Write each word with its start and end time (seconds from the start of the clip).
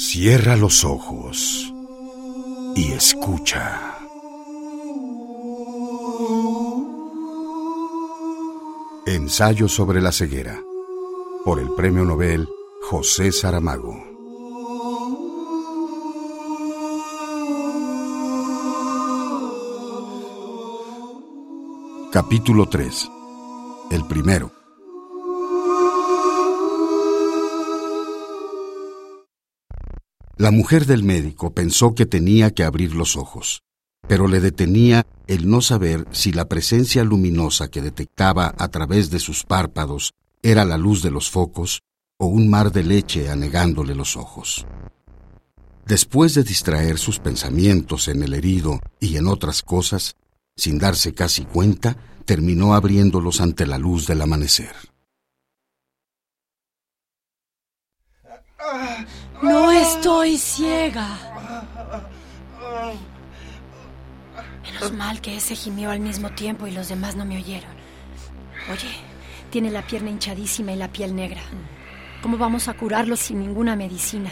Cierra 0.00 0.54
los 0.54 0.84
ojos 0.84 1.74
y 2.76 2.92
escucha. 2.92 3.98
Ensayo 9.06 9.66
sobre 9.66 10.00
la 10.00 10.12
ceguera 10.12 10.62
por 11.44 11.58
el 11.58 11.68
Premio 11.74 12.04
Nobel 12.04 12.48
José 12.80 13.32
Saramago. 13.32 13.96
Capítulo 22.12 22.68
3. 22.68 23.10
El 23.90 24.06
primero. 24.06 24.57
La 30.38 30.52
mujer 30.52 30.86
del 30.86 31.02
médico 31.02 31.52
pensó 31.52 31.96
que 31.96 32.06
tenía 32.06 32.52
que 32.52 32.62
abrir 32.62 32.94
los 32.94 33.16
ojos, 33.16 33.64
pero 34.06 34.28
le 34.28 34.38
detenía 34.38 35.04
el 35.26 35.50
no 35.50 35.60
saber 35.60 36.06
si 36.12 36.30
la 36.30 36.48
presencia 36.48 37.02
luminosa 37.02 37.68
que 37.72 37.82
detectaba 37.82 38.54
a 38.56 38.68
través 38.68 39.10
de 39.10 39.18
sus 39.18 39.42
párpados 39.42 40.12
era 40.40 40.64
la 40.64 40.78
luz 40.78 41.02
de 41.02 41.10
los 41.10 41.28
focos 41.28 41.82
o 42.18 42.26
un 42.26 42.48
mar 42.48 42.70
de 42.70 42.84
leche 42.84 43.30
anegándole 43.30 43.96
los 43.96 44.16
ojos. 44.16 44.64
Después 45.84 46.34
de 46.34 46.44
distraer 46.44 46.98
sus 46.98 47.18
pensamientos 47.18 48.06
en 48.06 48.22
el 48.22 48.32
herido 48.32 48.78
y 49.00 49.16
en 49.16 49.26
otras 49.26 49.62
cosas, 49.62 50.14
sin 50.56 50.78
darse 50.78 51.14
casi 51.14 51.46
cuenta, 51.46 51.96
terminó 52.24 52.74
abriéndolos 52.74 53.40
ante 53.40 53.66
la 53.66 53.76
luz 53.76 54.06
del 54.06 54.20
amanecer. 54.22 54.87
No 59.42 59.70
estoy 59.70 60.36
ciega. 60.36 61.06
Menos 64.62 64.92
mal 64.92 65.20
que 65.20 65.36
ese 65.36 65.54
gimió 65.54 65.90
al 65.90 66.00
mismo 66.00 66.30
tiempo 66.30 66.66
y 66.66 66.72
los 66.72 66.88
demás 66.88 67.16
no 67.16 67.24
me 67.24 67.36
oyeron. 67.36 67.70
Oye, 68.70 68.90
tiene 69.50 69.70
la 69.70 69.82
pierna 69.82 70.10
hinchadísima 70.10 70.72
y 70.72 70.76
la 70.76 70.88
piel 70.88 71.14
negra. 71.14 71.40
¿Cómo 72.22 72.36
vamos 72.36 72.68
a 72.68 72.74
curarlo 72.74 73.16
sin 73.16 73.40
ninguna 73.40 73.76
medicina? 73.76 74.30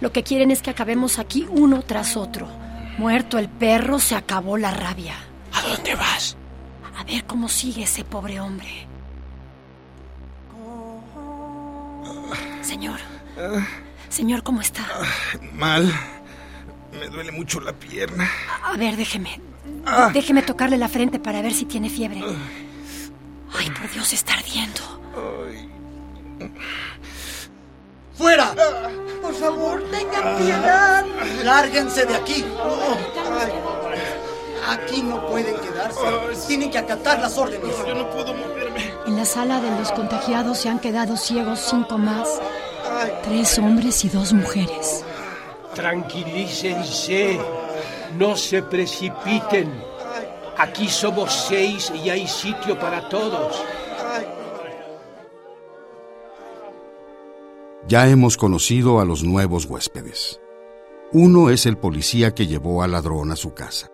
Lo 0.00 0.12
que 0.12 0.22
quieren 0.22 0.50
es 0.50 0.62
que 0.62 0.70
acabemos 0.70 1.18
aquí 1.18 1.46
uno 1.50 1.82
tras 1.82 2.16
otro. 2.16 2.48
Muerto 2.98 3.38
el 3.38 3.48
perro, 3.48 3.98
se 3.98 4.14
acabó 4.14 4.56
la 4.56 4.70
rabia. 4.70 5.14
¿A 5.52 5.62
dónde 5.62 5.94
vas? 5.94 6.36
A 6.96 7.04
ver 7.04 7.24
cómo 7.24 7.48
sigue 7.48 7.84
ese 7.84 8.04
pobre 8.04 8.40
hombre. 8.40 8.86
Señor. 12.62 13.00
Señor, 14.14 14.44
¿cómo 14.44 14.60
está? 14.60 14.86
Mal. 15.54 15.92
Me 16.92 17.08
duele 17.08 17.32
mucho 17.32 17.58
la 17.60 17.72
pierna. 17.72 18.30
A 18.62 18.76
ver, 18.76 18.96
déjeme. 18.96 19.40
Déjeme 20.12 20.42
tocarle 20.42 20.78
la 20.78 20.88
frente 20.88 21.18
para 21.18 21.42
ver 21.42 21.52
si 21.52 21.64
tiene 21.64 21.90
fiebre. 21.90 22.22
Ay, 23.52 23.70
por 23.70 23.90
Dios, 23.90 24.12
está 24.12 24.34
ardiendo. 24.34 24.80
¡Fuera! 28.16 28.54
Por 29.20 29.34
favor, 29.34 29.82
tengan 29.90 30.38
piedad. 30.38 31.04
Lárguense 31.42 32.06
de 32.06 32.14
aquí. 32.14 32.44
Aquí 34.68 35.02
no 35.02 35.26
pueden 35.26 35.56
quedarse. 35.56 36.46
Tienen 36.46 36.70
que 36.70 36.78
acatar 36.78 37.18
las 37.18 37.36
órdenes. 37.36 37.76
Yo 37.84 37.94
no 37.96 38.08
puedo 38.10 38.32
moverme. 38.32 38.94
En 39.08 39.16
la 39.16 39.24
sala 39.24 39.60
de 39.60 39.76
los 39.76 39.90
contagiados 39.90 40.58
se 40.58 40.68
han 40.68 40.78
quedado 40.78 41.16
ciegos 41.16 41.66
cinco 41.68 41.98
más. 41.98 42.28
Tres 43.22 43.58
hombres 43.58 44.04
y 44.04 44.08
dos 44.08 44.32
mujeres. 44.32 45.04
Tranquilícense. 45.74 47.38
No 48.18 48.36
se 48.36 48.62
precipiten. 48.62 49.72
Aquí 50.56 50.88
somos 50.88 51.46
seis 51.48 51.92
y 52.04 52.10
hay 52.10 52.28
sitio 52.28 52.78
para 52.78 53.08
todos. 53.08 53.62
Ya 57.88 58.08
hemos 58.08 58.36
conocido 58.36 59.00
a 59.00 59.04
los 59.04 59.24
nuevos 59.24 59.66
huéspedes. 59.66 60.40
Uno 61.12 61.50
es 61.50 61.66
el 61.66 61.76
policía 61.76 62.34
que 62.34 62.46
llevó 62.46 62.82
al 62.82 62.92
ladrón 62.92 63.30
a 63.30 63.36
su 63.36 63.52
casa. 63.52 63.90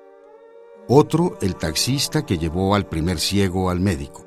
Otro, 0.89 1.37
el 1.41 1.57
taxista 1.57 2.25
que 2.25 2.39
llevó 2.39 2.75
al 2.75 2.87
primer 2.87 3.19
ciego 3.19 3.71
al 3.71 3.81
médico. 3.81 4.27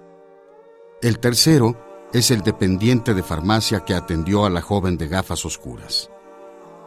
El 1.01 1.19
tercero 1.19 1.77
es 2.13 2.29
el 2.29 2.41
dependiente 2.41 3.15
de 3.15 3.23
farmacia 3.23 3.83
que 3.83 3.95
atendió 3.95 4.45
a 4.45 4.49
la 4.51 4.61
joven 4.61 4.97
de 4.97 5.07
gafas 5.07 5.45
oscuras. 5.45 6.11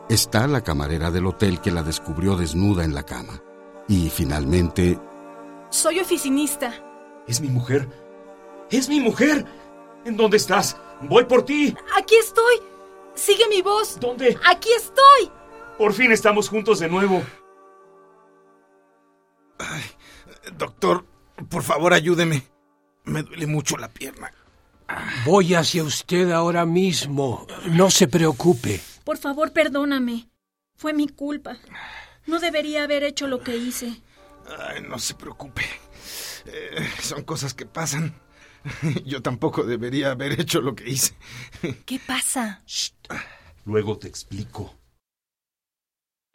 Está 0.09 0.47
la 0.47 0.63
camarera 0.63 1.11
del 1.11 1.27
hotel 1.27 1.61
que 1.61 1.73
la 1.73 1.83
descubrió 1.83 2.37
desnuda 2.37 2.85
en 2.85 2.95
la 2.95 3.03
cama. 3.03 3.43
Y 3.89 4.09
finalmente... 4.09 5.01
Soy 5.69 5.99
oficinista. 5.99 6.73
Es 7.27 7.41
mi 7.41 7.49
mujer. 7.49 7.89
Es 8.71 8.89
mi 8.89 9.01
mujer. 9.01 9.45
¿En 10.05 10.17
dónde 10.17 10.37
estás? 10.37 10.77
Voy 11.03 11.25
por 11.25 11.45
ti. 11.45 11.77
Aquí 11.99 12.15
estoy. 12.15 12.63
Sigue 13.17 13.49
mi 13.49 13.63
voz. 13.63 13.99
¿Dónde? 13.99 14.39
Aquí 14.49 14.69
estoy. 14.77 15.33
Por 15.77 15.93
fin 15.93 16.13
estamos 16.13 16.49
juntos 16.49 16.79
de 16.79 16.89
nuevo. 16.89 17.21
Ay, 19.59 19.83
doctor, 20.57 21.05
por 21.49 21.65
favor 21.65 21.93
ayúdeme. 21.93 22.45
Me 23.05 23.25
duele 23.25 23.49
mucho 23.49 23.77
la 23.77 23.89
pierna. 23.89 24.31
Voy 25.25 25.55
hacia 25.55 25.83
usted 25.83 26.31
ahora 26.31 26.65
mismo. 26.65 27.47
No 27.67 27.91
se 27.91 28.09
preocupe. 28.09 28.81
Por 29.05 29.19
favor, 29.19 29.53
perdóname. 29.53 30.29
Fue 30.77 30.93
mi 30.93 31.09
culpa. 31.09 31.57
No 32.27 32.39
debería 32.39 32.85
haber 32.85 33.05
hecho 33.05 33.27
lo 33.27 33.41
que 33.41 33.57
hice. 33.57 34.03
Ay, 34.59 34.83
no 34.83 34.99
se 34.99 35.15
preocupe. 35.15 35.63
Eh, 36.47 36.89
son 37.01 37.25
cosas 37.25 37.55
que 37.55 37.67
pasan. 37.67 38.15
Yo 39.05 39.23
tampoco 39.23 39.63
debería 39.65 40.13
haber 40.13 40.41
hecho 40.41 40.61
lo 40.61 40.75
que 40.75 40.89
hice. 40.89 41.15
¿Qué 41.85 42.01
pasa? 42.05 42.63
Luego 43.65 43.99
te 43.99 44.09
explico. 44.09 44.75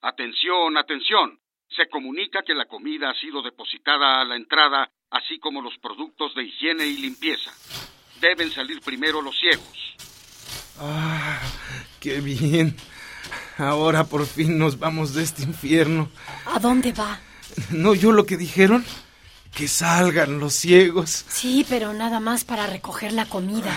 Atención, 0.01 0.77
atención. 0.77 1.39
Se 1.69 1.87
comunica 1.89 2.41
que 2.43 2.53
la 2.53 2.65
comida 2.65 3.09
ha 3.09 3.19
sido 3.21 3.41
depositada 3.41 4.19
a 4.21 4.25
la 4.25 4.35
entrada, 4.35 4.91
así 5.09 5.39
como 5.39 5.61
los 5.61 5.77
productos 5.77 6.35
de 6.35 6.43
higiene 6.43 6.85
y 6.85 6.97
limpieza. 6.97 7.51
Deben 8.21 8.51
salir 8.53 8.79
primero 8.81 9.21
los 9.21 9.35
ciegos. 9.37 9.65
Ah, 10.79 11.39
qué 11.99 12.21
bien. 12.21 12.77
Ahora 13.57 14.03
por 14.03 14.25
fin 14.25 14.57
nos 14.57 14.79
vamos 14.79 15.13
de 15.13 15.23
este 15.23 15.43
infierno. 15.43 16.09
¿A 16.45 16.59
dónde 16.59 16.91
va? 16.93 17.19
¿No 17.71 17.89
oyó 17.89 18.11
lo 18.11 18.25
que 18.25 18.37
dijeron? 18.37 18.85
Que 19.53 19.67
salgan 19.67 20.39
los 20.39 20.53
ciegos. 20.53 21.25
Sí, 21.29 21.65
pero 21.67 21.93
nada 21.93 22.19
más 22.19 22.43
para 22.43 22.67
recoger 22.67 23.11
la 23.11 23.25
comida. 23.25 23.73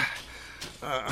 Ah, 0.83 1.07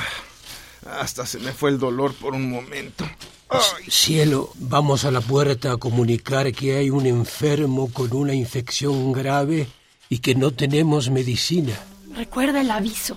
hasta 1.01 1.27
se 1.27 1.39
me 1.39 1.53
fue 1.53 1.71
el 1.71 1.79
dolor 1.79 2.15
por 2.15 2.35
un 2.35 2.51
momento. 2.51 3.09
Ay. 3.49 3.91
Cielo, 3.91 4.53
vamos 4.57 5.05
a 5.05 5.11
la 5.11 5.21
puerta 5.21 5.73
a 5.73 5.77
comunicar 5.77 6.53
que 6.53 6.77
hay 6.77 6.91
un 6.91 7.07
enfermo 7.07 7.93
con 7.93 8.15
una 8.15 8.35
infección 8.35 9.13
grave 9.13 9.69
y 10.09 10.19
que 10.19 10.35
no 10.35 10.53
tenemos 10.53 11.11
medicina. 11.11 11.79
Recuerda 12.15 12.61
el 12.61 12.71
aviso. 12.71 13.17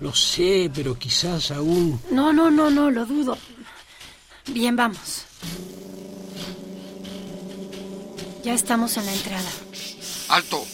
Lo 0.00 0.14
sé, 0.14 0.70
pero 0.74 0.98
quizás 0.98 1.50
aún... 1.50 2.00
No, 2.10 2.32
no, 2.32 2.50
no, 2.50 2.70
no, 2.70 2.90
lo 2.90 3.06
dudo. 3.06 3.38
Bien, 4.46 4.76
vamos. 4.76 5.24
Ya 8.42 8.54
estamos 8.54 8.96
en 8.96 9.06
la 9.06 9.14
entrada. 9.14 9.50
Alto. 10.28 10.64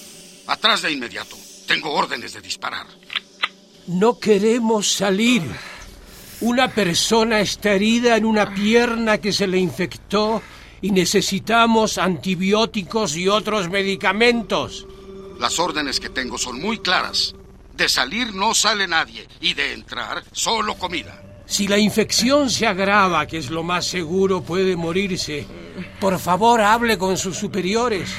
Atrás 0.47 0.83
de 0.83 0.91
inmediato. 0.91 1.37
Tengo 1.69 1.93
órdenes 1.93 2.33
de 2.33 2.41
disparar. 2.41 2.87
No 3.87 4.19
queremos 4.19 4.91
salir. 4.91 5.43
Una 6.41 6.69
persona 6.69 7.41
está 7.41 7.73
herida 7.73 8.17
en 8.17 8.25
una 8.25 8.53
pierna 8.53 9.19
que 9.19 9.33
se 9.33 9.47
le 9.47 9.59
infectó 9.59 10.43
y 10.83 10.91
necesitamos 10.91 11.99
antibióticos 11.99 13.17
y 13.17 13.29
otros 13.29 13.69
medicamentos. 13.69 14.87
Las 15.39 15.59
órdenes 15.59 16.01
que 16.01 16.09
tengo 16.09 16.39
son 16.39 16.61
muy 16.61 16.79
claras. 16.79 17.35
De 17.81 17.89
salir 17.89 18.35
no 18.35 18.53
sale 18.53 18.87
nadie 18.87 19.27
y 19.41 19.55
de 19.55 19.73
entrar 19.73 20.23
solo 20.33 20.75
comida. 20.75 21.19
Si 21.47 21.67
la 21.67 21.79
infección 21.79 22.51
se 22.51 22.67
agrava, 22.67 23.27
que 23.27 23.39
es 23.39 23.49
lo 23.49 23.63
más 23.63 23.87
seguro, 23.87 24.43
puede 24.43 24.77
morirse. 24.77 25.47
Por 25.99 26.19
favor, 26.19 26.61
hable 26.61 26.99
con 26.99 27.17
sus 27.17 27.39
superiores. 27.39 28.11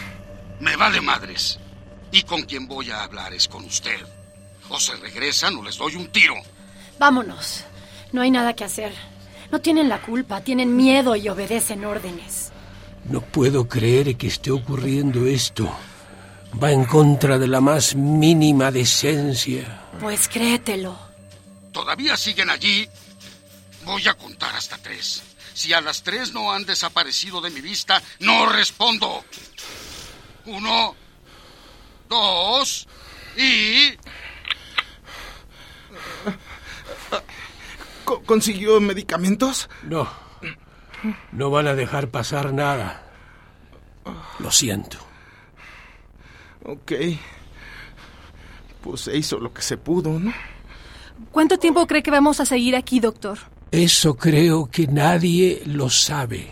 Me 0.60 0.76
vale 0.76 1.00
madres. 1.00 1.60
Y 2.12 2.24
con 2.24 2.42
quien 2.42 2.68
voy 2.68 2.90
a 2.90 3.04
hablar 3.04 3.36
es 3.36 3.48
con 3.48 3.64
usted. 3.64 4.00
O 4.70 4.80
se 4.80 4.96
regresan 4.96 5.56
o 5.58 5.64
les 5.64 5.78
doy 5.78 5.96
un 5.96 6.08
tiro. 6.08 6.34
Vámonos. 6.98 7.64
No 8.14 8.24
hay 8.24 8.32
nada 8.32 8.56
que 8.56 8.64
hacer. 8.64 8.92
No 9.52 9.62
tienen 9.62 9.90
la 9.90 10.02
culpa, 10.02 10.42
tienen 10.42 10.76
miedo 10.76 11.16
y 11.16 11.30
obedecen 11.30 11.86
órdenes. 11.86 12.52
No 13.06 13.22
puedo 13.22 13.70
creer 13.70 14.18
que 14.18 14.26
esté 14.26 14.50
ocurriendo 14.50 15.28
esto. 15.28 15.72
Va 16.62 16.72
en 16.72 16.86
contra 16.86 17.38
de 17.38 17.48
la 17.48 17.62
más 17.62 17.96
mínima 17.96 18.72
decencia. 18.72 19.82
Pues 20.00 20.28
créetelo. 20.28 20.98
¿Todavía 21.72 22.18
siguen 22.18 22.50
allí? 22.50 22.88
Voy 23.86 24.08
a 24.08 24.14
contar 24.14 24.56
hasta 24.56 24.78
tres. 24.78 25.24
Si 25.54 25.74
a 25.74 25.82
las 25.82 26.04
tres 26.04 26.34
no 26.34 26.52
han 26.52 26.66
desaparecido 26.66 27.42
de 27.42 27.50
mi 27.50 27.62
vista, 27.62 28.02
no 28.20 28.48
respondo. 28.48 29.24
Uno, 30.46 30.96
dos 32.10 32.88
y... 33.38 33.94
¿Consiguió 38.26 38.82
medicamentos? 38.82 39.70
No. 39.84 40.10
No 41.32 41.50
van 41.50 41.68
a 41.68 41.76
dejar 41.76 42.10
pasar 42.10 42.54
nada. 42.54 43.04
Lo 44.40 44.52
siento. 44.52 45.11
Ok. 46.66 46.92
Pues 48.82 49.02
se 49.02 49.18
hizo 49.18 49.40
lo 49.40 49.54
que 49.54 49.62
se 49.62 49.78
pudo, 49.78 50.20
¿no? 50.20 50.34
¿Cuánto 51.32 51.58
tiempo 51.58 51.86
cree 51.88 52.04
que 52.04 52.12
vamos 52.12 52.40
a 52.40 52.46
seguir 52.46 52.76
aquí, 52.76 53.00
doctor? 53.00 53.38
Eso 53.72 54.16
creo 54.16 54.70
que 54.70 54.88
nadie 54.88 55.62
lo 55.66 55.90
sabe. 55.90 56.48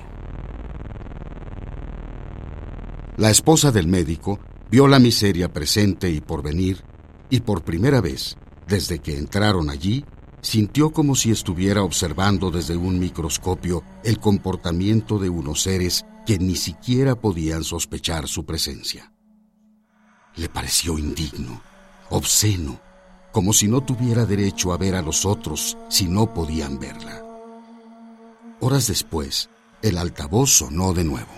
La 3.17 3.29
esposa 3.29 3.71
del 3.71 3.87
médico 3.87 4.39
vio 4.71 4.87
la 4.87 4.99
miseria 4.99 5.51
presente 5.51 6.09
y 6.09 6.21
por 6.21 6.41
venir, 6.41 6.83
y 7.29 7.41
por 7.41 7.63
primera 7.63 7.99
vez, 7.99 8.37
desde 8.67 8.99
que 8.99 9.17
entraron 9.17 9.69
allí, 9.69 10.05
sintió 10.41 10.91
como 10.91 11.15
si 11.15 11.31
estuviera 11.31 11.83
observando 11.83 12.51
desde 12.51 12.77
un 12.77 12.99
microscopio 12.99 13.83
el 14.03 14.19
comportamiento 14.19 15.19
de 15.19 15.29
unos 15.29 15.63
seres 15.63 16.05
que 16.25 16.37
ni 16.39 16.55
siquiera 16.55 17.15
podían 17.15 17.63
sospechar 17.63 18.27
su 18.27 18.45
presencia. 18.45 19.11
Le 20.39 20.47
pareció 20.47 20.97
indigno, 20.97 21.61
obsceno, 22.09 22.79
como 23.33 23.51
si 23.51 23.67
no 23.67 23.81
tuviera 23.81 24.25
derecho 24.25 24.71
a 24.71 24.77
ver 24.77 24.95
a 24.95 25.01
los 25.01 25.25
otros 25.25 25.77
si 25.89 26.07
no 26.07 26.33
podían 26.33 26.79
verla. 26.79 27.21
Horas 28.61 28.87
después, 28.87 29.49
el 29.81 29.97
altavoz 29.97 30.49
sonó 30.49 30.93
de 30.93 31.03
nuevo. 31.03 31.33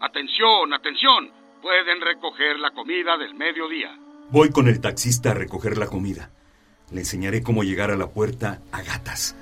Atención, 0.00 0.72
atención. 0.72 1.30
Pueden 1.60 2.00
recoger 2.00 2.58
la 2.58 2.70
comida 2.70 3.18
del 3.18 3.34
mediodía. 3.34 3.94
Voy 4.30 4.48
con 4.48 4.66
el 4.66 4.80
taxista 4.80 5.32
a 5.32 5.34
recoger 5.34 5.76
la 5.76 5.88
comida. 5.88 6.30
Le 6.90 7.00
enseñaré 7.00 7.42
cómo 7.42 7.64
llegar 7.64 7.90
a 7.90 7.96
la 7.96 8.08
puerta 8.08 8.62
a 8.72 8.80
gatas. 8.80 9.36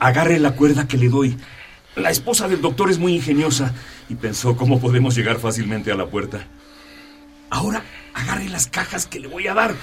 Agarre 0.00 0.38
la 0.38 0.56
cuerda 0.56 0.88
que 0.88 0.96
le 0.96 1.10
doy. 1.10 1.36
La 1.94 2.08
esposa 2.08 2.48
del 2.48 2.62
doctor 2.62 2.90
es 2.90 2.98
muy 2.98 3.14
ingeniosa 3.14 3.74
y 4.12 4.14
pensó 4.14 4.54
cómo 4.58 4.78
podemos 4.78 5.14
llegar 5.14 5.38
fácilmente 5.38 5.90
a 5.90 5.94
la 5.94 6.04
puerta. 6.04 6.46
Ahora 7.48 7.82
agarre 8.12 8.46
las 8.50 8.66
cajas 8.66 9.06
que 9.06 9.18
le 9.18 9.26
voy 9.26 9.46
a 9.46 9.54
dar. 9.54 9.74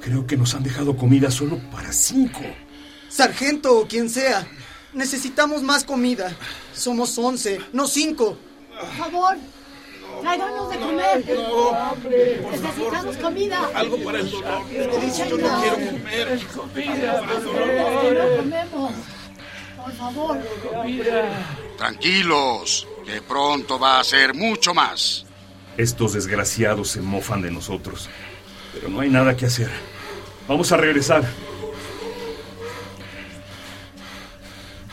Creo 0.00 0.24
que 0.24 0.36
nos 0.36 0.54
han 0.54 0.62
dejado 0.62 0.96
comida 0.96 1.32
solo 1.32 1.58
para 1.72 1.92
cinco. 1.92 2.42
Sargento 3.08 3.76
o 3.76 3.88
quien 3.88 4.08
sea, 4.08 4.46
necesitamos 4.92 5.62
más 5.62 5.82
comida. 5.82 6.32
Somos 6.72 7.18
once, 7.18 7.60
no 7.72 7.88
cinco. 7.88 8.38
Por 8.78 8.92
favor, 8.96 9.36
tráiganos 10.20 10.70
de 10.70 10.78
comer. 10.78 11.24
Necesitamos 12.52 13.16
comida. 13.16 13.68
Algo 13.74 13.98
para 14.04 14.20
el 14.20 14.30
dolor. 14.30 14.62
Yo 14.70 15.36
no 15.38 15.60
quiero 15.60 15.76
comer. 15.90 16.40
Comida. 16.54 17.20
No 17.20 18.36
comemos. 18.36 18.92
Por 19.82 19.92
favor. 19.92 20.38
Tranquilos, 21.76 22.86
que 23.04 23.20
pronto 23.22 23.78
va 23.78 23.98
a 24.00 24.04
ser 24.04 24.34
mucho 24.34 24.74
más. 24.74 25.26
Estos 25.76 26.12
desgraciados 26.12 26.90
se 26.90 27.00
mofan 27.00 27.42
de 27.42 27.50
nosotros. 27.50 28.08
Pero 28.72 28.88
no 28.88 29.00
hay 29.00 29.10
nada 29.10 29.36
que 29.36 29.46
hacer. 29.46 29.70
Vamos 30.46 30.70
a 30.72 30.76
regresar. 30.76 31.24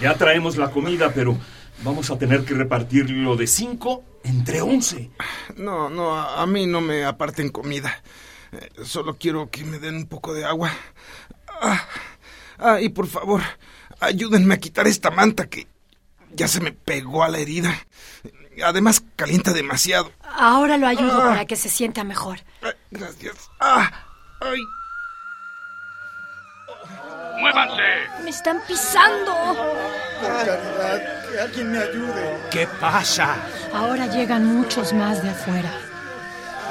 Ya 0.01 0.15
traemos 0.15 0.55
la 0.57 0.71
comida, 0.71 1.11
pero 1.13 1.37
vamos 1.83 2.09
a 2.09 2.17
tener 2.17 2.45
que 2.45 2.53
repartirlo 2.53 3.35
de 3.35 3.47
cinco 3.47 4.03
entre 4.23 4.61
once. 4.61 5.11
No, 5.55 5.89
no, 5.89 6.15
a, 6.15 6.41
a 6.41 6.45
mí 6.47 6.65
no 6.65 6.81
me 6.81 7.03
aparten 7.03 7.49
comida. 7.49 8.01
Eh, 8.51 8.69
solo 8.83 9.17
quiero 9.17 9.49
que 9.49 9.63
me 9.63 9.77
den 9.77 9.95
un 9.95 10.07
poco 10.07 10.33
de 10.33 10.45
agua. 10.45 10.71
Ah, 11.61 11.85
ah, 12.57 12.81
y 12.81 12.89
por 12.89 13.07
favor, 13.07 13.41
ayúdenme 13.99 14.55
a 14.55 14.57
quitar 14.59 14.87
esta 14.87 15.11
manta 15.11 15.47
que 15.47 15.67
ya 16.33 16.47
se 16.47 16.61
me 16.61 16.71
pegó 16.71 17.23
a 17.23 17.29
la 17.29 17.39
herida. 17.39 17.73
Además, 18.63 19.01
calienta 19.15 19.53
demasiado. 19.53 20.11
Ahora 20.37 20.77
lo 20.77 20.87
ayudo 20.87 21.21
Ah. 21.21 21.29
para 21.29 21.45
que 21.45 21.55
se 21.55 21.69
sienta 21.69 22.03
mejor. 22.03 22.39
Gracias. 22.91 23.35
Ah, 23.59 23.89
ay. 24.41 24.59
¡Muévanse! 27.39 27.83
¡Me 28.23 28.29
están 28.31 28.59
pisando! 28.67 29.33
Por 30.21 30.29
caridad, 30.45 31.31
que 31.31 31.39
alguien 31.39 31.71
me 31.71 31.79
ayude. 31.79 32.37
¿Qué 32.51 32.67
pasa? 32.81 33.37
Ahora 33.73 34.07
llegan 34.07 34.45
muchos 34.45 34.91
más 34.91 35.23
de 35.23 35.29
afuera. 35.29 35.71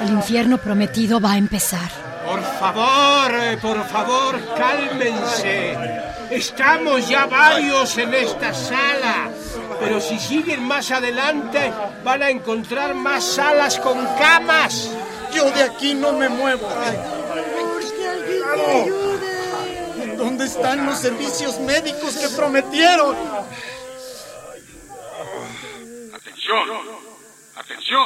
El 0.01 0.09
infierno 0.11 0.59
prometido 0.59 1.19
va 1.19 1.31
a 1.33 1.37
empezar. 1.37 1.89
Por 2.25 2.41
favor, 2.59 3.31
eh, 3.33 3.57
por 3.59 3.83
favor, 3.87 4.39
cálmense. 4.55 5.75
Estamos 6.31 7.07
ya 7.07 7.25
varios 7.25 7.97
en 7.97 8.13
esta 8.13 8.53
sala. 8.53 9.31
Pero 9.79 9.99
si 9.99 10.19
siguen 10.19 10.63
más 10.63 10.91
adelante, 10.91 11.73
van 12.03 12.23
a 12.23 12.29
encontrar 12.29 12.93
más 12.93 13.23
salas 13.23 13.79
con 13.79 14.05
camas. 14.17 14.91
Yo 15.33 15.49
de 15.51 15.63
aquí 15.63 15.93
no 15.93 16.13
me 16.13 16.29
muevo. 16.29 16.67
Que 17.97 18.07
alguien 18.07 18.41
me 18.57 18.81
ayude. 18.81 20.15
¿Dónde 20.17 20.45
están 20.45 20.85
los 20.85 20.99
servicios 20.99 21.59
médicos 21.59 22.17
que 22.17 22.29
prometieron? 22.29 23.15
Atención, 26.13 26.69
atención, 27.55 28.05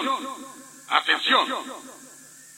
atención. 0.89 1.92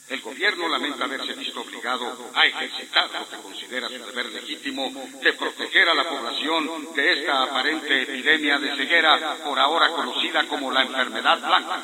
El 0.08 0.20
gobierno 0.20 0.68
lamenta 0.68 1.04
haberse 1.04 1.32
visto 1.34 1.60
obligado 1.60 2.06
a 2.32 2.46
ejercitar 2.46 3.10
lo 3.10 3.28
que 3.28 3.42
considera 3.42 3.88
su 3.88 3.94
deber 3.94 4.26
legítimo 4.32 4.92
de 5.20 5.32
proteger 5.32 5.88
a 5.88 5.94
la 5.94 6.08
población 6.08 6.94
de 6.94 7.12
esta 7.12 7.42
aparente 7.42 8.02
epidemia 8.02 8.58
de 8.58 8.76
ceguera, 8.76 9.36
por 9.44 9.58
ahora 9.58 9.88
conocida 9.90 10.46
como 10.46 10.70
la 10.70 10.82
enfermedad 10.82 11.38
blanca. 11.38 11.82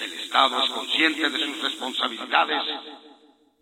El 0.00 0.12
Estado 0.12 0.64
es 0.64 0.70
consciente 0.72 1.30
de 1.30 1.38
sus 1.38 1.62
responsabilidades 1.62 2.62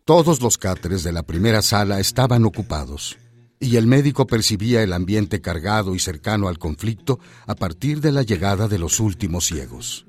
Todos 0.04 0.40
los 0.40 0.56
cáteres 0.56 1.04
de 1.04 1.12
la 1.12 1.22
primera 1.22 1.60
sala 1.60 2.00
estaban 2.00 2.46
ocupados, 2.46 3.18
y 3.60 3.76
el 3.76 3.86
médico 3.86 4.26
percibía 4.26 4.82
el 4.82 4.94
ambiente 4.94 5.42
cargado 5.42 5.94
y 5.94 5.98
cercano 5.98 6.48
al 6.48 6.58
conflicto 6.58 7.20
a 7.46 7.54
partir 7.54 8.00
de 8.00 8.12
la 8.12 8.22
llegada 8.22 8.66
de 8.66 8.78
los 8.78 8.98
últimos 8.98 9.44
ciegos. 9.44 10.06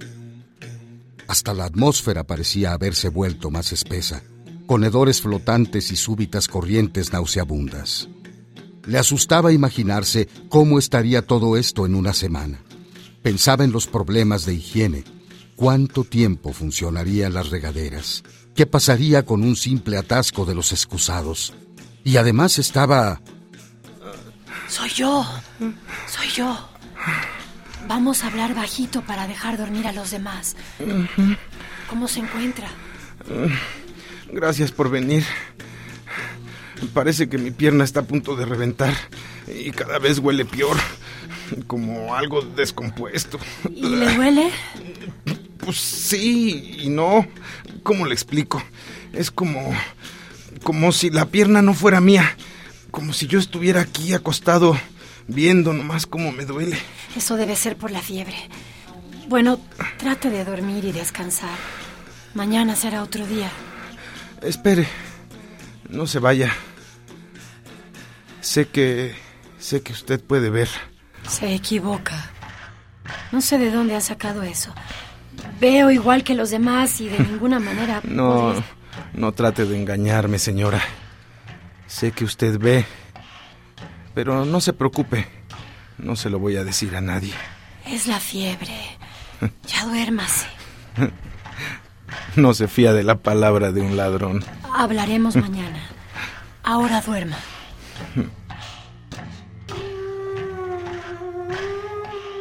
Hasta 1.28 1.54
la 1.54 1.66
atmósfera 1.66 2.24
parecía 2.24 2.74
haberse 2.74 3.10
vuelto 3.10 3.50
más 3.50 3.72
espesa, 3.72 4.24
con 4.68 4.84
hedores 4.84 5.22
flotantes 5.22 5.92
y 5.92 5.96
súbitas 5.96 6.48
corrientes 6.48 7.12
nauseabundas. 7.14 8.10
Le 8.86 9.00
asustaba 9.00 9.52
imaginarse 9.52 10.28
cómo 10.50 10.78
estaría 10.78 11.24
todo 11.24 11.58
esto 11.58 11.86
en 11.86 11.96
una 11.96 12.14
semana. 12.14 12.62
Pensaba 13.24 13.64
en 13.64 13.72
los 13.72 13.88
problemas 13.88 14.46
de 14.46 14.54
higiene, 14.54 15.04
cuánto 15.56 16.04
tiempo 16.04 16.54
funcionarían 16.54 17.34
las 17.34 17.50
regaderas, 17.50 18.24
qué 18.54 18.68
pasaría 18.68 19.26
con 19.26 19.44
un 19.44 19.56
simple 19.56 19.98
atasco 19.98 20.46
de 20.46 20.54
los 20.54 20.72
excusados. 20.72 21.54
Y 22.04 22.18
además 22.18 22.60
estaba... 22.60 23.22
Soy 24.68 24.90
yo. 24.90 25.26
Soy 26.08 26.30
yo. 26.30 26.56
Vamos 27.88 28.24
a 28.24 28.28
hablar 28.28 28.56
bajito 28.56 29.02
para 29.02 29.28
dejar 29.28 29.58
dormir 29.58 29.88
a 29.88 29.92
los 29.92 30.12
demás. 30.12 30.56
¿Cómo 31.90 32.08
se 32.08 32.20
encuentra? 32.20 32.68
Gracias 34.32 34.72
por 34.72 34.90
venir. 34.90 35.24
Parece 36.94 37.30
que 37.30 37.38
mi 37.38 37.52
pierna 37.52 37.84
está 37.84 38.02
a 38.02 38.04
punto 38.04 38.36
de 38.36 38.46
reventar 38.46 38.94
y 39.48 39.72
cada 39.72 40.00
vez 40.00 40.20
huele 40.20 40.46
peor, 40.46 40.78
como 41.68 42.16
algo 42.16 42.42
descompuesto. 42.42 43.40
¿Y 43.70 43.88
le 43.88 44.14
duele? 44.16 44.52
Pues 45.60 45.78
sí 45.78 46.80
y 46.80 46.90
no. 46.90 47.26
¿Cómo 47.84 48.06
le 48.06 48.14
explico? 48.14 48.62
Es 49.14 49.32
como 49.32 49.74
como 50.64 50.92
si 50.92 51.12
la 51.12 51.28
pierna 51.28 51.62
no 51.62 51.76
fuera 51.76 52.02
mía, 52.02 52.36
como 52.90 53.14
si 53.14 53.28
yo 53.28 53.38
estuviera 53.38 53.82
aquí 53.82 54.14
acostado 54.14 54.76
viendo 55.28 55.74
nomás 55.74 56.06
cómo 56.06 56.32
me 56.32 56.46
duele. 56.46 56.78
Eso 57.16 57.36
debe 57.36 57.56
ser 57.56 57.78
por 57.78 57.92
la 57.92 58.02
fiebre. 58.02 58.36
Bueno, 59.28 59.60
trate 59.98 60.30
de 60.30 60.44
dormir 60.46 60.86
y 60.86 60.92
descansar. 60.92 61.58
Mañana 62.34 62.76
será 62.76 63.02
otro 63.02 63.26
día. 63.26 63.50
Espere, 64.42 64.88
no 65.90 66.06
se 66.06 66.20
vaya. 66.20 66.54
Sé 68.42 68.68
que 68.68 69.16
sé 69.60 69.82
que 69.82 69.94
usted 69.94 70.22
puede 70.24 70.50
ver. 70.50 70.70
Se 71.28 71.54
equivoca. 71.56 72.30
No 73.32 73.42
sé 73.42 73.58
de 73.58 73.72
dónde 73.72 73.96
ha 73.96 74.02
sacado 74.02 74.44
eso. 74.44 74.74
Veo 75.60 75.90
igual 75.92 76.24
que 76.24 76.36
los 76.36 76.50
demás 76.52 77.02
y 77.02 77.08
de 77.10 77.20
ninguna 77.20 77.60
manera... 77.60 78.02
No, 78.04 78.54
podría- 78.54 78.64
no 79.14 79.32
trate 79.34 79.66
de 79.66 79.78
engañarme, 79.78 80.38
señora. 80.40 80.82
Sé 81.88 82.12
que 82.12 82.26
usted 82.26 82.60
ve, 82.60 82.86
pero 84.16 84.46
no 84.46 84.62
se 84.62 84.74
preocupe. 84.74 85.28
No 85.98 86.16
se 86.16 86.30
lo 86.30 86.40
voy 86.40 86.56
a 86.56 86.64
decir 86.64 86.96
a 86.96 87.02
nadie. 87.02 87.34
Es 87.86 88.08
la 88.08 88.20
fiebre. 88.20 88.74
Ya 89.68 89.86
duérmase. 89.86 90.48
No 92.36 92.54
se 92.54 92.68
fía 92.68 92.94
de 92.94 93.04
la 93.04 93.16
palabra 93.16 93.72
de 93.72 93.82
un 93.82 93.98
ladrón. 93.98 94.44
Hablaremos 94.74 95.36
mañana. 95.36 95.80
Ahora 96.64 97.02
duerma. 97.02 97.38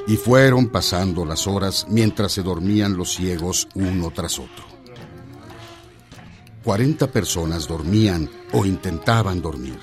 Y 0.06 0.16
fueron 0.16 0.68
pasando 0.68 1.24
las 1.24 1.46
horas 1.46 1.86
mientras 1.88 2.32
se 2.32 2.42
dormían 2.42 2.96
los 2.96 3.14
ciegos 3.14 3.68
uno 3.74 4.10
tras 4.10 4.38
otro. 4.38 4.64
Cuarenta 6.62 7.06
personas 7.06 7.66
dormían 7.66 8.28
o 8.52 8.66
intentaban 8.66 9.40
dormir. 9.40 9.78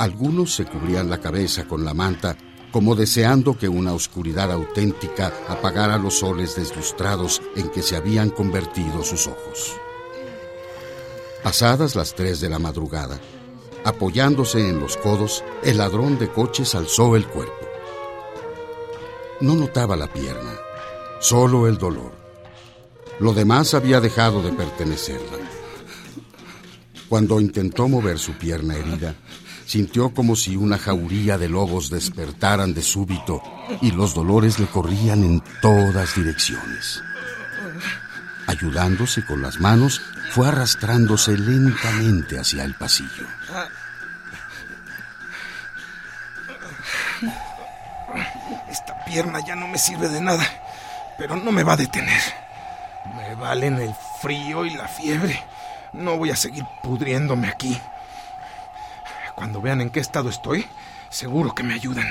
Algunos 0.00 0.54
se 0.54 0.64
cubrían 0.64 1.10
la 1.10 1.20
cabeza 1.20 1.68
con 1.68 1.84
la 1.84 1.92
manta 1.92 2.34
como 2.72 2.94
deseando 2.94 3.58
que 3.58 3.68
una 3.68 3.92
oscuridad 3.92 4.50
auténtica 4.50 5.30
apagara 5.46 5.98
los 5.98 6.20
soles 6.20 6.56
deslustrados 6.56 7.42
en 7.54 7.68
que 7.68 7.82
se 7.82 7.96
habían 7.96 8.30
convertido 8.30 9.04
sus 9.04 9.26
ojos. 9.26 9.76
Pasadas 11.42 11.96
las 11.96 12.14
tres 12.14 12.40
de 12.40 12.48
la 12.48 12.58
madrugada, 12.58 13.20
apoyándose 13.84 14.70
en 14.70 14.80
los 14.80 14.96
codos, 14.96 15.44
el 15.62 15.76
ladrón 15.76 16.18
de 16.18 16.30
coches 16.30 16.74
alzó 16.74 17.14
el 17.14 17.26
cuerpo. 17.26 17.68
No 19.42 19.54
notaba 19.54 19.98
la 19.98 20.10
pierna, 20.10 20.54
solo 21.20 21.68
el 21.68 21.76
dolor. 21.76 22.12
Lo 23.18 23.34
demás 23.34 23.74
había 23.74 24.00
dejado 24.00 24.40
de 24.40 24.52
pertenecerla. 24.52 25.36
Cuando 27.06 27.38
intentó 27.38 27.86
mover 27.86 28.18
su 28.18 28.32
pierna 28.32 28.76
herida, 28.76 29.14
sintió 29.70 30.12
como 30.12 30.34
si 30.34 30.56
una 30.56 30.78
jauría 30.78 31.38
de 31.38 31.48
lobos 31.48 31.90
despertaran 31.90 32.74
de 32.74 32.82
súbito 32.82 33.40
y 33.80 33.92
los 33.92 34.14
dolores 34.14 34.58
le 34.58 34.66
corrían 34.66 35.22
en 35.22 35.44
todas 35.62 36.16
direcciones. 36.16 37.00
Ayudándose 38.48 39.24
con 39.24 39.42
las 39.42 39.60
manos, 39.60 40.02
fue 40.32 40.48
arrastrándose 40.48 41.38
lentamente 41.38 42.40
hacia 42.40 42.64
el 42.64 42.74
pasillo. 42.74 43.28
Esta 48.68 49.04
pierna 49.04 49.38
ya 49.46 49.54
no 49.54 49.68
me 49.68 49.78
sirve 49.78 50.08
de 50.08 50.20
nada, 50.20 50.44
pero 51.16 51.36
no 51.36 51.52
me 51.52 51.62
va 51.62 51.74
a 51.74 51.76
detener. 51.76 52.22
Me 53.16 53.36
valen 53.36 53.78
el 53.78 53.94
frío 54.20 54.66
y 54.66 54.70
la 54.70 54.88
fiebre. 54.88 55.40
No 55.92 56.16
voy 56.16 56.30
a 56.30 56.36
seguir 56.36 56.64
pudriéndome 56.82 57.46
aquí. 57.46 57.80
Cuando 59.40 59.62
vean 59.62 59.80
en 59.80 59.88
qué 59.88 60.00
estado 60.00 60.28
estoy, 60.28 60.66
seguro 61.08 61.54
que 61.54 61.62
me 61.62 61.72
ayudan. 61.72 62.06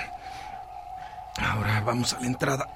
Ahora 1.39 1.79
vamos 1.81 2.15
a 2.15 2.19
la 2.19 2.25
entrada. 2.25 2.67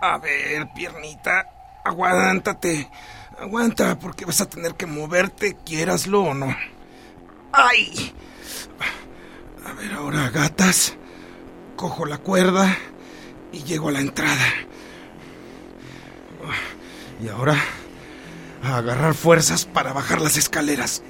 A 0.00 0.16
ver, 0.16 0.66
piernita, 0.74 1.46
aguántate. 1.84 2.90
Aguanta, 3.38 3.98
porque 3.98 4.24
vas 4.24 4.40
a 4.40 4.48
tener 4.48 4.76
que 4.76 4.86
moverte, 4.86 5.58
quieraslo 5.62 6.22
o 6.22 6.32
no. 6.32 6.56
¡Ay! 7.52 8.14
A 9.66 9.74
ver, 9.74 9.92
ahora, 9.92 10.30
gatas. 10.30 10.96
Cojo 11.76 12.06
la 12.06 12.16
cuerda 12.16 12.74
y 13.52 13.62
llego 13.62 13.90
a 13.90 13.92
la 13.92 14.00
entrada. 14.00 14.46
Y 17.22 17.28
ahora, 17.28 17.58
a 18.64 18.78
agarrar 18.78 19.12
fuerzas 19.12 19.66
para 19.66 19.92
bajar 19.92 20.22
las 20.22 20.38
escaleras. 20.38 21.02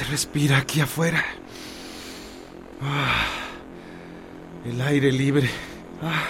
Se 0.00 0.06
respira 0.06 0.56
aquí 0.56 0.80
afuera. 0.80 1.22
Ah, 2.80 3.26
el 4.64 4.80
aire 4.80 5.12
libre. 5.12 5.50
Ah, 6.02 6.24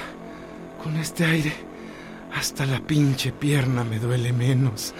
con 0.82 0.96
este 0.96 1.24
aire, 1.24 1.52
hasta 2.34 2.66
la 2.66 2.80
pinche 2.80 3.30
pierna 3.30 3.84
me 3.84 4.00
duele 4.00 4.32
menos. 4.32 4.92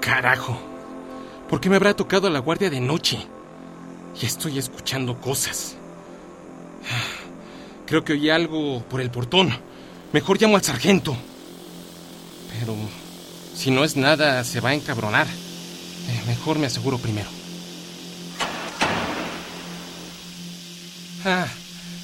Carajo, 0.00 0.58
¿por 1.48 1.60
qué 1.60 1.70
me 1.70 1.76
habrá 1.76 1.94
tocado 1.94 2.28
la 2.28 2.40
guardia 2.40 2.70
de 2.70 2.80
noche? 2.80 3.24
Ya 4.20 4.26
estoy 4.26 4.58
escuchando 4.58 5.20
cosas. 5.20 5.76
Creo 7.86 8.02
que 8.02 8.14
oí 8.14 8.30
algo 8.30 8.82
por 8.82 9.00
el 9.00 9.12
portón. 9.12 9.56
Mejor 10.12 10.40
llamo 10.40 10.56
al 10.56 10.64
sargento. 10.64 11.16
Pero 12.58 12.74
si 13.54 13.70
no 13.70 13.84
es 13.84 13.96
nada, 13.96 14.42
se 14.42 14.58
va 14.58 14.70
a 14.70 14.74
encabronar. 14.74 15.28
Mejor 16.28 16.58
me 16.58 16.66
aseguro 16.66 16.98
primero. 16.98 17.28
Ah, 21.24 21.46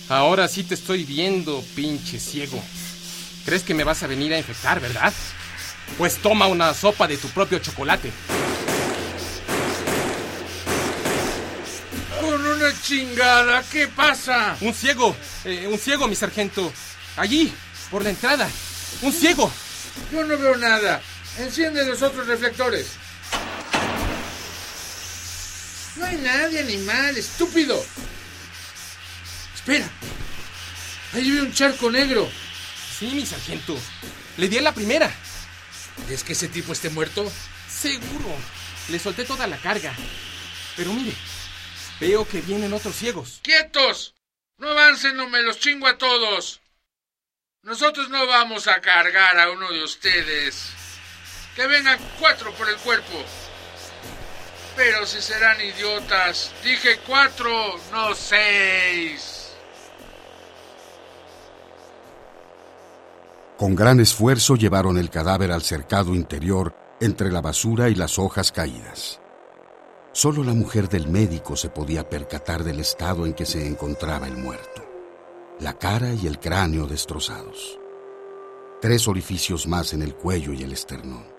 ahora 0.08 0.48
sí 0.48 0.64
te 0.64 0.74
estoy 0.74 1.04
viendo, 1.04 1.62
pinche 1.76 2.18
ciego. 2.18 2.58
¿Crees 3.44 3.62
que 3.62 3.74
me 3.74 3.84
vas 3.84 4.02
a 4.02 4.06
venir 4.06 4.32
a 4.32 4.38
infectar, 4.38 4.80
verdad? 4.80 5.12
Pues 5.98 6.16
toma 6.16 6.46
una 6.46 6.72
sopa 6.72 7.06
de 7.06 7.18
tu 7.18 7.28
propio 7.28 7.58
chocolate. 7.58 8.10
Con 12.18 12.46
una 12.46 12.80
chingada, 12.80 13.62
¿qué 13.70 13.88
pasa? 13.88 14.56
Un 14.62 14.72
ciego, 14.72 15.14
eh, 15.44 15.68
un 15.70 15.78
ciego, 15.78 16.08
mi 16.08 16.14
sargento. 16.14 16.72
Allí, 17.18 17.52
por 17.90 18.02
la 18.02 18.08
entrada. 18.08 18.48
Un 19.02 19.12
ciego. 19.12 19.52
Yo 20.10 20.24
no 20.24 20.38
veo 20.38 20.56
nada. 20.56 21.02
Enciende 21.38 21.84
los 21.84 22.00
otros 22.00 22.26
reflectores. 22.26 23.04
No 25.96 26.04
hay 26.06 26.13
nadie, 26.24 26.60
animal, 26.60 27.16
estúpido. 27.16 27.84
Espera. 29.54 29.88
Ahí 31.12 31.30
ve 31.30 31.42
un 31.42 31.52
charco 31.52 31.90
negro. 31.90 32.28
Sí, 32.98 33.06
mi 33.14 33.24
sargento. 33.24 33.78
Le 34.36 34.48
di 34.48 34.58
a 34.58 34.62
la 34.62 34.74
primera. 34.74 35.14
¿Es 36.10 36.24
que 36.24 36.32
ese 36.32 36.48
tipo 36.48 36.72
esté 36.72 36.90
muerto? 36.90 37.30
Seguro. 37.68 38.34
Le 38.88 38.98
solté 38.98 39.24
toda 39.24 39.46
la 39.46 39.58
carga. 39.58 39.94
Pero 40.76 40.92
mire, 40.92 41.14
veo 42.00 42.26
que 42.26 42.40
vienen 42.40 42.72
otros 42.72 42.96
ciegos. 42.96 43.40
¡Quietos! 43.42 44.14
No 44.58 44.70
avancen 44.70 45.18
o 45.20 45.28
me 45.28 45.42
los 45.42 45.60
chingo 45.60 45.86
a 45.86 45.98
todos. 45.98 46.60
Nosotros 47.62 48.08
no 48.10 48.26
vamos 48.26 48.66
a 48.66 48.80
cargar 48.80 49.38
a 49.38 49.50
uno 49.50 49.70
de 49.70 49.84
ustedes. 49.84 50.70
Que 51.54 51.66
vengan 51.66 51.98
cuatro 52.18 52.52
por 52.54 52.68
el 52.68 52.76
cuerpo. 52.76 53.24
Pero 54.76 55.06
si 55.06 55.20
serán 55.20 55.56
idiotas, 55.60 56.52
dije 56.64 56.98
cuatro, 57.06 57.50
no 57.92 58.14
seis. 58.14 59.52
Con 63.56 63.76
gran 63.76 64.00
esfuerzo 64.00 64.56
llevaron 64.56 64.98
el 64.98 65.10
cadáver 65.10 65.52
al 65.52 65.62
cercado 65.62 66.14
interior 66.14 66.74
entre 67.00 67.30
la 67.30 67.40
basura 67.40 67.88
y 67.88 67.94
las 67.94 68.18
hojas 68.18 68.50
caídas. 68.50 69.20
Solo 70.12 70.42
la 70.44 70.54
mujer 70.54 70.88
del 70.88 71.08
médico 71.08 71.56
se 71.56 71.68
podía 71.68 72.08
percatar 72.08 72.64
del 72.64 72.80
estado 72.80 73.26
en 73.26 73.32
que 73.32 73.46
se 73.46 73.66
encontraba 73.66 74.26
el 74.26 74.36
muerto. 74.36 74.84
La 75.60 75.74
cara 75.78 76.12
y 76.12 76.26
el 76.26 76.40
cráneo 76.40 76.86
destrozados. 76.86 77.78
Tres 78.80 79.06
orificios 79.06 79.66
más 79.66 79.92
en 79.92 80.02
el 80.02 80.14
cuello 80.14 80.52
y 80.52 80.62
el 80.62 80.72
esternón. 80.72 81.33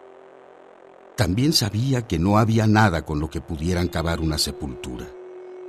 También 1.15 1.53
sabía 1.53 2.07
que 2.07 2.19
no 2.19 2.37
había 2.37 2.67
nada 2.67 3.05
con 3.05 3.19
lo 3.19 3.29
que 3.29 3.41
pudieran 3.41 3.87
cavar 3.87 4.19
una 4.19 4.37
sepultura. 4.37 5.07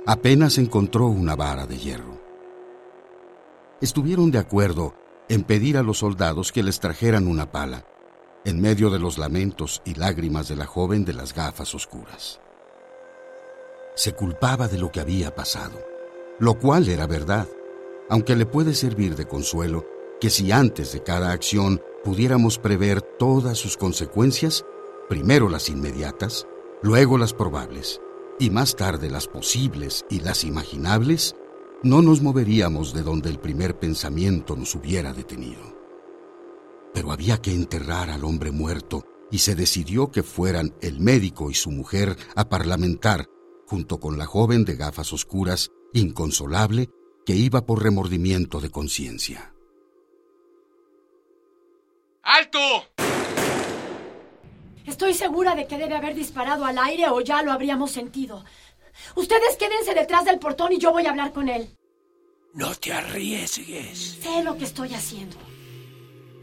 Apenas 0.05 0.57
encontró 0.57 1.07
una 1.07 1.35
vara 1.35 1.65
de 1.65 1.77
hierro. 1.77 2.21
Estuvieron 3.79 4.31
de 4.31 4.39
acuerdo 4.39 4.93
en 5.29 5.43
pedir 5.43 5.77
a 5.77 5.83
los 5.83 5.99
soldados 5.99 6.51
que 6.51 6.63
les 6.63 6.79
trajeran 6.79 7.27
una 7.27 7.51
pala, 7.51 7.85
en 8.43 8.61
medio 8.61 8.89
de 8.89 8.99
los 8.99 9.17
lamentos 9.17 9.81
y 9.85 9.95
lágrimas 9.95 10.47
de 10.47 10.55
la 10.55 10.65
joven 10.65 11.05
de 11.05 11.13
las 11.13 11.33
gafas 11.33 11.75
oscuras. 11.75 12.39
Se 13.95 14.13
culpaba 14.13 14.67
de 14.67 14.77
lo 14.77 14.91
que 14.91 14.99
había 14.99 15.35
pasado, 15.35 15.79
lo 16.39 16.57
cual 16.59 16.87
era 16.87 17.07
verdad, 17.07 17.47
aunque 18.09 18.35
le 18.35 18.45
puede 18.45 18.73
servir 18.73 19.15
de 19.15 19.27
consuelo 19.27 19.85
que 20.19 20.29
si 20.29 20.51
antes 20.51 20.93
de 20.93 21.03
cada 21.03 21.31
acción 21.31 21.81
pudiéramos 22.03 22.57
prever 22.57 23.01
todas 23.01 23.57
sus 23.57 23.75
consecuencias, 23.75 24.65
primero 25.09 25.49
las 25.49 25.69
inmediatas, 25.69 26.47
luego 26.81 27.17
las 27.17 27.33
probables, 27.33 28.01
y 28.39 28.49
más 28.49 28.75
tarde 28.75 29.09
las 29.09 29.27
posibles 29.27 30.05
y 30.09 30.19
las 30.19 30.43
imaginables, 30.43 31.35
no 31.83 32.01
nos 32.01 32.21
moveríamos 32.21 32.93
de 32.93 33.03
donde 33.03 33.29
el 33.29 33.39
primer 33.39 33.77
pensamiento 33.79 34.55
nos 34.55 34.75
hubiera 34.75 35.13
detenido. 35.13 35.75
Pero 36.93 37.11
había 37.11 37.37
que 37.41 37.53
enterrar 37.53 38.09
al 38.09 38.23
hombre 38.23 38.51
muerto 38.51 39.05
y 39.31 39.39
se 39.39 39.55
decidió 39.55 40.11
que 40.11 40.23
fueran 40.23 40.73
el 40.81 40.99
médico 40.99 41.51
y 41.51 41.53
su 41.53 41.71
mujer 41.71 42.17
a 42.35 42.49
parlamentar, 42.49 43.27
junto 43.67 43.99
con 43.99 44.17
la 44.17 44.25
joven 44.25 44.65
de 44.65 44.75
gafas 44.75 45.13
oscuras, 45.13 45.71
inconsolable, 45.93 46.89
que 47.25 47.35
iba 47.35 47.65
por 47.65 47.83
remordimiento 47.83 48.61
de 48.61 48.71
conciencia. 48.71 49.53
¡Alto! 52.23 52.59
Estoy 54.87 55.13
segura 55.13 55.53
de 55.53 55.67
que 55.67 55.77
debe 55.77 55.95
haber 55.95 56.15
disparado 56.15 56.65
al 56.65 56.77
aire 56.77 57.09
o 57.09 57.19
ya 57.19 57.43
lo 57.43 57.51
habríamos 57.51 57.91
sentido. 57.91 58.45
Ustedes 59.15 59.57
quédense 59.57 59.93
detrás 59.93 60.23
del 60.23 60.39
portón 60.39 60.71
y 60.71 60.79
yo 60.79 60.91
voy 60.91 61.05
a 61.05 61.09
hablar 61.09 61.33
con 61.33 61.49
él. 61.49 61.69
No 62.53 62.73
te 62.73 62.93
arriesgues. 62.93 64.17
Sé 64.21 64.43
lo 64.43 64.57
que 64.57 64.63
estoy 64.63 64.93
haciendo. 64.93 65.35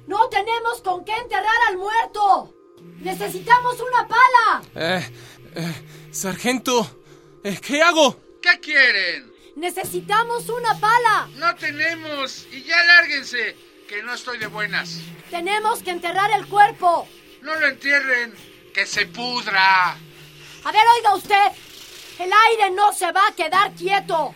No 0.06 0.28
tenemos 0.28 0.82
con 0.82 1.04
qué 1.06 1.16
enterrar 1.16 1.56
al 1.70 1.78
muerto. 1.78 2.54
Necesitamos 3.00 3.76
una 3.80 4.06
pala. 4.06 4.62
Eh, 4.74 5.10
eh, 5.56 5.74
sargento, 6.12 7.02
eh, 7.42 7.58
¿qué 7.60 7.80
hago? 7.80 8.20
¿Qué 8.42 8.60
quieren? 8.60 9.32
Necesitamos 9.56 10.50
una 10.50 10.78
pala. 10.78 11.28
No 11.36 11.54
tenemos. 11.56 12.46
Y 12.52 12.62
ya 12.64 12.76
lárguense, 12.84 13.56
que 13.88 14.02
no 14.02 14.12
estoy 14.12 14.36
de 14.36 14.48
buenas. 14.48 15.00
Tenemos 15.30 15.82
que 15.82 15.90
enterrar 15.92 16.30
el 16.32 16.46
cuerpo. 16.46 17.08
No 17.44 17.54
lo 17.56 17.66
entierren, 17.66 18.34
que 18.72 18.86
se 18.86 19.04
pudra. 19.04 19.90
A 19.90 20.72
ver, 20.72 20.82
oiga 20.96 21.14
usted. 21.14 21.52
El 22.18 22.30
aire 22.32 22.70
no 22.70 22.90
se 22.94 23.12
va 23.12 23.20
a 23.28 23.34
quedar 23.34 23.74
quieto. 23.74 24.34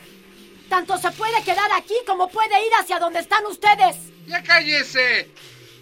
Tanto 0.69 0.99
se 0.99 1.11
puede 1.13 1.43
quedar 1.43 1.73
aquí 1.73 1.95
como 2.07 2.29
puede 2.29 2.67
ir 2.67 2.73
hacia 2.79 2.99
donde 2.99 3.21
están 3.21 3.47
ustedes. 3.47 3.97
Ya 4.27 4.43
cállese. 4.43 5.31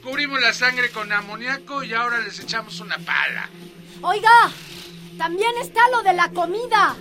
Cubrimos 0.05 0.41
la 0.41 0.53
sangre 0.53 0.93
con 0.93 1.13
amoníaco 1.13 1.83
y 1.83 1.95
ahora 1.95 2.21
les 2.21 2.39
echamos 2.39 2.79
una 2.79 2.97
pala. 2.99 3.51
Oiga, 4.03 4.53
también 5.19 5.51
está 5.61 5.81
lo 5.89 6.03
de 6.03 6.13
la 6.13 6.31
comida. 6.31 6.95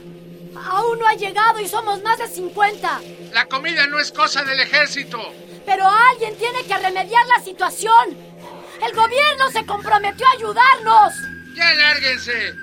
Aún 0.55 0.98
no 0.98 1.08
ha 1.08 1.13
llegado 1.13 1.60
y 1.60 1.67
somos 1.67 2.01
más 2.01 2.17
de 2.17 2.27
50. 2.27 3.01
La 3.32 3.46
comida 3.46 3.86
no 3.86 4.00
es 4.00 4.12
cosa 4.12 4.44
del 4.44 4.60
ejército. 4.60 5.22
Pero 5.67 5.88
alguien 5.88 6.36
tiene 6.38 6.63
que 6.63 6.77
remediar 6.79 7.27
la 7.27 7.44
situación. 7.44 8.35
El 8.84 8.96
gobierno 8.96 9.50
se 9.51 9.65
comprometió 9.65 10.25
a 10.27 10.32
ayudarnos. 10.32 11.13
Ya 11.55 11.74
lárguense, 11.74 12.53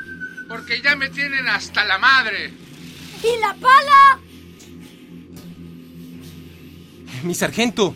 porque 0.49 0.81
ya 0.83 0.97
me 0.97 1.09
tienen 1.09 1.49
hasta 1.49 1.85
la 1.85 1.99
madre. 1.99 2.53
¿Y 3.23 3.41
la 3.41 3.55
pala? 3.55 4.21
Mi 7.23 7.35
sargento, 7.35 7.95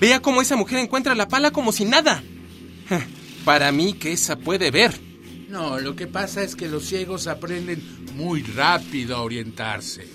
vea 0.00 0.20
cómo 0.20 0.42
esa 0.42 0.56
mujer 0.56 0.78
encuentra 0.78 1.14
la 1.14 1.28
pala 1.28 1.50
como 1.50 1.72
si 1.72 1.84
nada. 1.84 2.22
Para 3.44 3.72
mí 3.72 3.94
que 3.94 4.12
esa 4.12 4.36
puede 4.36 4.70
ver. 4.70 5.00
No, 5.48 5.78
lo 5.78 5.96
que 5.96 6.06
pasa 6.06 6.42
es 6.42 6.54
que 6.54 6.68
los 6.68 6.84
ciegos 6.84 7.26
aprenden 7.26 7.82
muy 8.14 8.42
rápido 8.42 9.16
a 9.16 9.22
orientarse. 9.22 10.06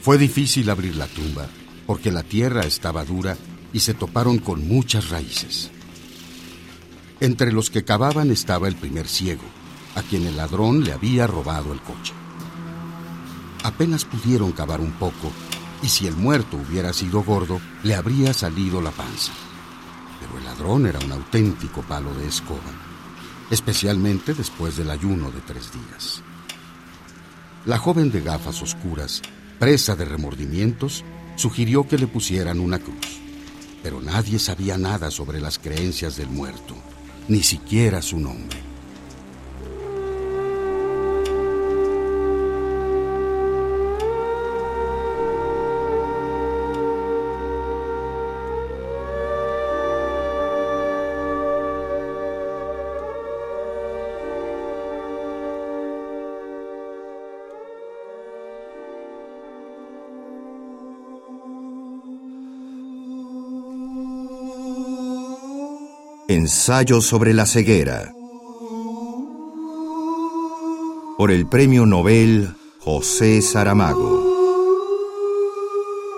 Fue 0.00 0.18
difícil 0.18 0.70
abrir 0.70 0.94
la 0.94 1.06
tumba, 1.06 1.48
porque 1.86 2.12
la 2.12 2.22
tierra 2.22 2.64
estaba 2.64 3.04
dura 3.04 3.36
y 3.72 3.80
se 3.80 3.94
toparon 3.94 4.38
con 4.38 4.68
muchas 4.68 5.08
raíces. 5.08 5.70
Entre 7.20 7.52
los 7.52 7.70
que 7.70 7.84
cavaban 7.84 8.30
estaba 8.30 8.68
el 8.68 8.76
primer 8.76 9.08
ciego, 9.08 9.42
a 9.96 10.02
quien 10.02 10.26
el 10.26 10.36
ladrón 10.36 10.84
le 10.84 10.92
había 10.92 11.26
robado 11.26 11.72
el 11.72 11.80
coche. 11.80 12.12
Apenas 13.64 14.04
pudieron 14.04 14.52
cavar 14.52 14.80
un 14.80 14.92
poco, 14.92 15.32
y 15.82 15.88
si 15.88 16.06
el 16.06 16.14
muerto 16.14 16.56
hubiera 16.56 16.92
sido 16.92 17.22
gordo, 17.24 17.60
le 17.82 17.96
habría 17.96 18.32
salido 18.32 18.80
la 18.80 18.92
panza. 18.92 19.32
Pero 20.20 20.38
el 20.38 20.44
ladrón 20.44 20.86
era 20.86 21.00
un 21.00 21.10
auténtico 21.10 21.82
palo 21.82 22.14
de 22.14 22.28
escoba, 22.28 22.72
especialmente 23.50 24.32
después 24.34 24.76
del 24.76 24.90
ayuno 24.90 25.32
de 25.32 25.40
tres 25.40 25.72
días. 25.72 26.22
La 27.66 27.78
joven 27.78 28.12
de 28.12 28.20
gafas 28.20 28.62
oscuras, 28.62 29.22
presa 29.58 29.96
de 29.96 30.04
remordimientos, 30.04 31.04
sugirió 31.34 31.86
que 31.88 31.98
le 31.98 32.06
pusieran 32.06 32.60
una 32.60 32.78
cruz, 32.78 33.18
pero 33.82 34.00
nadie 34.00 34.38
sabía 34.38 34.78
nada 34.78 35.10
sobre 35.10 35.40
las 35.40 35.58
creencias 35.58 36.16
del 36.16 36.28
muerto, 36.28 36.76
ni 37.28 37.42
siquiera 37.42 38.02
su 38.02 38.18
nombre. 38.18 38.67
Ensayo 66.30 67.00
sobre 67.00 67.32
la 67.32 67.46
ceguera. 67.46 68.12
Por 71.16 71.30
el 71.30 71.46
Premio 71.46 71.86
Nobel 71.86 72.54
José 72.80 73.40
Saramago. 73.40 74.26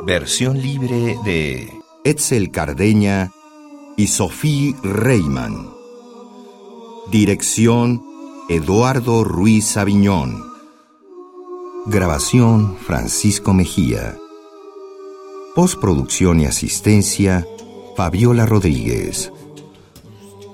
Versión 0.05 0.61
libre 0.61 1.17
de 1.25 1.73
Etzel 2.03 2.51
Cardeña 2.51 3.31
y 3.97 4.09
Sophie 4.09 4.75
Reimann. 4.83 5.71
Dirección 7.13 8.03
Eduardo 8.49 9.23
Ruiz 9.23 9.77
Aviñón. 9.77 10.43
Grabación 11.87 12.77
Francisco 12.79 13.55
Mejía. 13.55 14.19
Postproducción 15.55 16.41
y 16.41 16.47
asistencia 16.47 17.47
Fabiola 17.97 18.45
Rodríguez. 18.45 19.31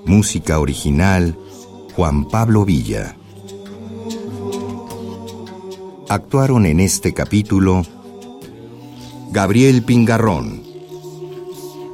Música 0.07 0.57
original, 0.59 1.37
Juan 1.93 2.29
Pablo 2.29 2.63
Villa. 2.63 3.17
Actuaron 6.07 6.65
en 6.65 6.79
este 6.79 7.13
capítulo 7.13 7.85
Gabriel 9.31 9.83
Pingarrón, 9.83 10.63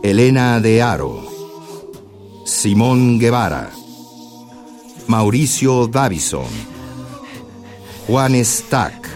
Elena 0.03 0.59
de 0.59 0.83
Aro, 0.83 1.25
Simón 2.45 3.17
Guevara, 3.17 3.71
Mauricio 5.07 5.87
Davison, 5.87 6.45
Juan 8.05 8.35
Stack, 8.45 9.09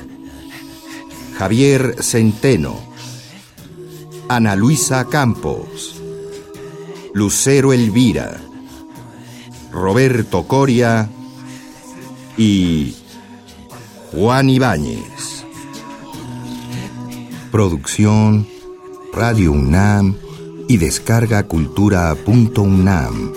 Javier 1.38 2.02
Centeno, 2.02 2.80
Ana 4.28 4.56
Luisa 4.56 5.06
Campos, 5.06 6.02
Lucero 7.14 7.74
Elvira, 7.74 8.42
Roberto 9.78 10.48
Coria 10.48 11.08
y 12.36 12.96
Juan 14.12 14.50
Ibáñez. 14.50 15.46
Producción 17.52 18.48
Radio 19.14 19.52
UNAM 19.52 20.16
y 20.68 20.78
descarga 20.78 21.44
cultura.unam. 21.44 23.34